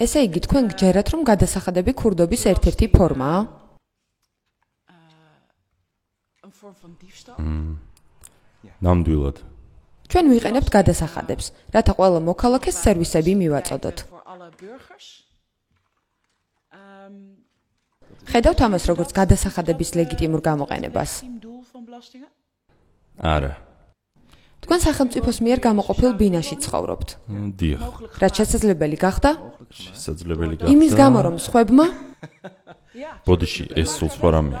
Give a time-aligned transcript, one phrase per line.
[0.00, 3.40] ესე იგი, თქვენ გჯერათ, რომ გადასახადები ქურდობის ერთ-ერთი ფორმაა?
[8.80, 9.36] Ნამდვილად.
[10.10, 13.98] ჩვენ ვიყენებთ გადასახადებს, რათა ყველა მოქალაქეს სერვისები მივაწოდოთ.
[18.30, 21.10] Ხედავთ ამას როგორც გადასახადების ლეგიტიმურ გამოყენებას.
[23.20, 23.69] არა.
[24.60, 27.08] თქვენ სახელმწიფოს მიერ გამოყოფილ ბინაში ცხოვრობთ.
[27.60, 27.80] დიახ.
[28.20, 29.30] რაც შესაძლებელი გახდა
[29.72, 31.00] შესაძლებელი იმის გახდა.
[31.00, 31.86] გამო რომ სხვებმა
[33.24, 34.60] ბოდიში ეს სულ სხვა რამეა.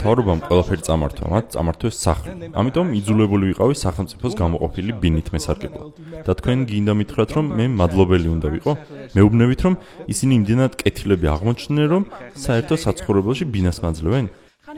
[0.00, 2.32] თავრობამ ყველაფერი წამართვა, მათ წამართვეს სახლი.
[2.60, 5.86] ამიტომ იძულებული ვიყავი სახელმწიფოს გამოყოფილი ბინით მესარგებლად.
[6.26, 8.72] და თქვენ გინდა მითხრათ, რომ მე მადლობელი უნდა ვიყო?
[9.16, 9.74] მეუბნებით, რომ
[10.12, 12.02] ისინი იმდენად კეთილები აღმოჩნდნენ, რომ
[12.44, 14.24] საერთო საცხოვრებელში ბინას მაძლევენ?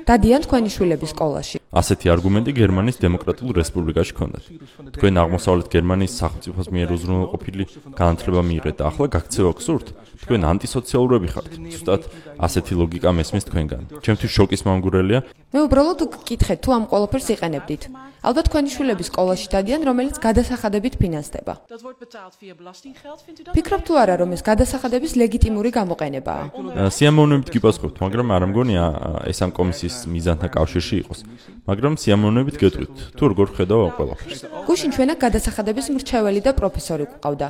[0.08, 1.61] დადიან თქვენი შვილების სკოლაში.
[1.72, 4.44] ასეთი არგუმენტი გერმანიის დემოკრატიულ რესპუბლიკაში ჰქონდათ.
[4.92, 7.64] თქვენ აღმოსავლეთ გერმანიის სახელმწიფოს მიერ უზრუნველყოფილი
[7.96, 9.86] განათლება მიიღეთ და ახლა გაქცევა გსურთ?
[10.22, 11.52] თქვენ ანტისოციალურები ხართ.
[11.72, 12.02] ზუსტად
[12.36, 13.82] ასეთი ლოგიკა მესმის თქვენგან.
[14.04, 15.20] ჩემთვის შოკის მომგვრელია,
[15.52, 17.82] მე უბრალოდ გკითხეთ თუ ამ ყველაფერს იყენებდით.
[18.22, 21.52] ალბათ თქვენი შვილები სკოლაში დადიან, რომელიც გადასახადებით ფინანსდება.
[21.66, 23.52] Dat wordt betaald via belastinggeld, vindt u dat?
[23.56, 26.44] ფიქრობ თუ არა, რომ ეს გადასახადების ლეგიტიმური გამოყენებაა?
[26.86, 31.18] სიამოვნებით გიპასუხებთ, მაგრამ არ მგონია ა, ეს ამ კომისიის მიზანთან კავშირში იყოს.
[31.62, 34.40] მაგრამ სიამოვნებით გეტყვით, თუ როგორ ხედავ ამ ყველაფერს.
[34.66, 37.48] გუშინ ჩვენა გადასახადების მრჩეველი და პროფესორი გვყავდა.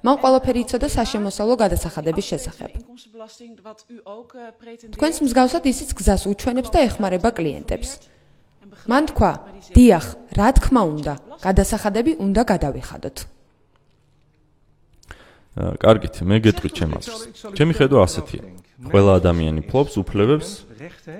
[0.00, 2.70] Მან ყველაფერი იცოდა საშემოსავლო გადასახადების შესახებ.
[4.96, 7.90] თქვენს მსგავსად ისიც გზას უჩვენებს და ეხმარება კლიენტებს.
[8.88, 9.32] მან თქვა:
[9.76, 10.06] "დიახ,
[10.40, 13.16] რა თქმა უნდა, გადასახადები უნდა გადავიხადოთ."
[15.84, 17.20] კარგით, მე გეტყვით ჩემ აზრს.
[17.58, 18.42] ჩემი ხედვა ასეთია.
[18.80, 20.48] ყველა ადამიანი ფლობს უფლებებს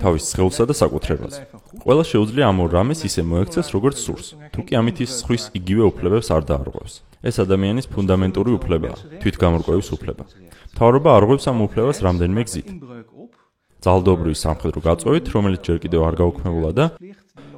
[0.01, 1.39] თავის სხეულსა და საკუთრებაზე.
[1.85, 4.27] ყველა შეუძლია ამ ორ რამეს ისე მოექცეს, როგორც სურს.
[4.49, 6.93] თუ კი ამით ის სხვის იგივე უფლებებს არ დაარღვევს.
[7.21, 10.23] ეს ადამიანის ფუნდამენტური უფლებაა, თვითგამორკვევის უფლება.
[10.73, 12.69] მთავრობა არღვევს ამ უფლებას რამდენიმე გზით.
[13.85, 16.85] ძალდობრივი სამხედრო გაწვევით, რომელიც ჯერ კიდევ არ გაუქმებულა და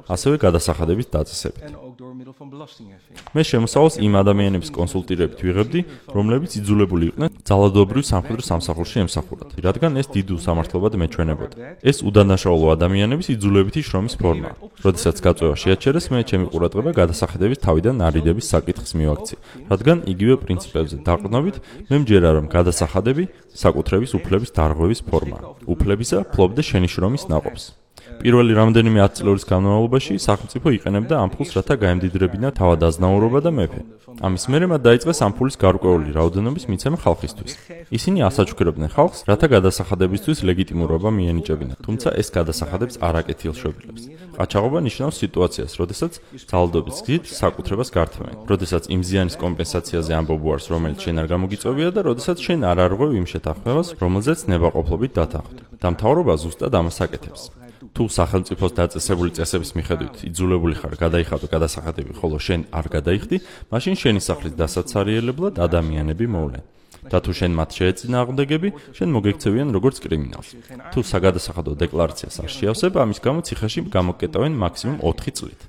[0.08, 1.83] ასევე გადასახადების დაწესებით.
[2.14, 5.80] Მე შემოსავალს იმ ადამიანების კონსულტირებით ვიღებდი,
[6.14, 11.54] რომლებიც იძულებული იყვნენ ძალადობრივ სამხედრო სამსახურში ემსახურათ, რადგან ეს დიდ უსამართლობად მეჩვენებოდა.
[11.82, 14.54] ეს უდანაშაულო ადამიანების იძულებითი შრომის ფორმაა.
[14.86, 19.38] როდესაც გაწევა შეაჩერეს, მე ჩემი ყურადღება გადასახადების თავიდან არიდების საკითხს მივაქცია,
[19.74, 21.56] რადგან იგივე პრინციპებზე დაყრდნობით,
[21.90, 23.24] მე მჯერა რომ გადასახადები
[23.58, 25.42] საკუთრების უფლების დარღვევის ფორმაა.
[25.66, 27.83] უფლებისა ფლობდა შენი შრომის ნაყოფს.
[28.22, 33.80] პირველი რამდენიმე ათწლეულის განმავლობაში სახელმწიფო იყენებდა ამ ფულს, რათა გაემდიდრებინა თავადაზნაურობა და მეფე.
[34.24, 37.52] ამის მერე მათ დაიწყეს ამ ფულის გარკვეული რაოდენობის მიცემა ხალხისთვის.
[37.90, 44.02] ისინი ასაჩუქრებდნენ ხალხს, რათა გადასახადებისთვის ლეგიტიმურობა მიენიჭებინათ, თუმცა ეს გადასახადებს არ აკეთილშობილებს.
[44.38, 46.12] ყაჩაღობა ნიშნავს სიტუაციას, როდესაც
[46.50, 48.36] ძალდობის გზით საკუთრებას გართმევენ.
[48.50, 53.26] როდესაც იმ ზიანის კომპენსაციაზე ამბობუარს, რომელიც შენ არ გამოგიწევია და როდესაც შენ არ არღვევ იმ
[53.32, 55.62] შეთანხმებას, რომელზეც ნებაყოფლობით დათანხმდი.
[55.84, 57.63] და მთავრობა ზუსტად ამას აკეთებს.
[57.94, 63.36] თუ სახელმწიფოს დაწესებული წესების მიხედვით იძულებული ხარ გადაიხადო გადასახადები, ხოლო შენ არ გადაიხდი,
[63.70, 66.64] მაშინ შენი სახლის დასაცარიელებლად ადამიანები მოვლენ.
[67.04, 70.48] და თუ შენ მათ შეეწინააღმდეგები, შენ მოგექცევიან როგორც კრიმინალს.
[70.92, 75.60] თუ საგადასახადო დეკლარაციას არ შეავსებ, ამის გამო ციხეში გამოკეტავენ მაქსიმუმ 4 წლით.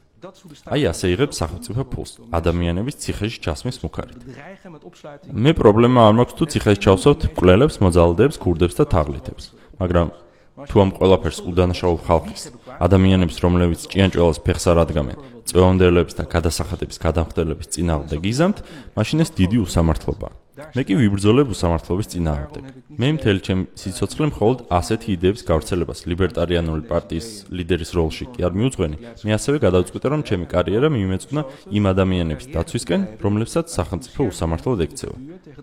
[0.74, 4.20] აი ასე იღებს სახელმწიფო ფულს ადამიანების ციხეში ჩასმის მუქარით.
[5.30, 9.44] Მე პრობლემა არ მაქვს თუ ციხეში ჩავსავთ მკვლელებს, მოძალადეებს, ქურდებს და თაღლითებს.
[9.76, 10.08] მაგრამ
[10.56, 12.44] თუ ამ ყველაფერს უდანაშაულ ხალხის,
[12.80, 15.18] ადამიანებს, რომლებიც ჭიანჭველას ფეხს არ ადგამენ,
[15.52, 18.58] წევანდელებს და გადასახადების გადამხდელების წინააღმდეგ იზამთ,
[18.96, 20.45] მაშინ ეს დიდი უსამართლობაა.
[20.56, 22.64] მე კი ვიბრძოლებ უსამართლობის წინააღმდეგ.
[22.96, 28.98] მე მთელი ჩემი სიცოცხლე მხოლოდ ასეთი იდეების გავრცელებას ლიბერტარიანული პარტიის ლიდერის როლში კი არ მიუძღვენი.
[29.26, 31.42] მე ასევე გადავწყვიტე, რომ ჩემი კარიერა მიმეწვნა
[31.76, 35.16] იმ ადამიანების დაცვისკენ, რომლებსაც სახელმწიფო უსამართლოდ ექცევა.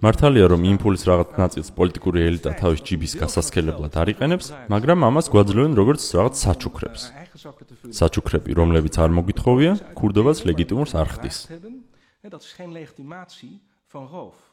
[0.04, 5.26] მართალია, რომ იმ ფულის რაღაც ნაწილს პოლიტიკური ელიტა თავის ჯიბის გასასქელებლად არ იყენებს, მაგრამ ამას
[5.32, 7.02] გვაძლევენ როგორც რაღაც საჩუქრებს.
[7.97, 11.38] Საჩუქრები, რომლებიც არ მოგითხოვია, ქურდობას ლეგიტიმურს არ ხდის.
[12.28, 13.61] dat is geen legitimatie
[13.93, 14.51] van roof.